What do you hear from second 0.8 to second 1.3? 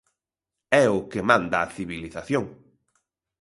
É o que